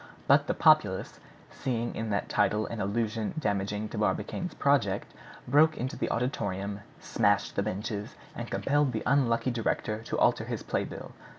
But 0.25 0.47
the 0.47 0.55
populace, 0.55 1.19
seeing 1.51 1.93
in 1.93 2.09
that 2.09 2.27
title 2.27 2.65
an 2.65 2.81
allusion 2.81 3.35
damaging 3.37 3.87
to 3.89 3.99
Barbicane's 3.99 4.55
project, 4.55 5.13
broke 5.47 5.77
into 5.77 5.95
the 5.95 6.09
auditorium, 6.09 6.79
smashed 6.99 7.55
the 7.55 7.61
benches, 7.61 8.15
and 8.35 8.49
compelled 8.49 8.93
the 8.93 9.03
unlucky 9.05 9.51
director 9.51 10.01
to 10.05 10.17
alter 10.17 10.45
his 10.45 10.63
playbill. 10.63 11.11